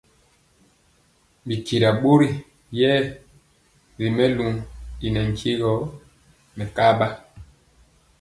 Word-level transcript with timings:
Bi 1.47 1.55
tyira 1.65 1.89
bori 2.01 2.29
rɛye 2.39 2.93
ri 3.99 4.07
melu 4.17 4.47
y 5.05 5.07
nantye 5.13 5.51
gɔ 5.61 5.71
mɛkaba. 6.57 7.07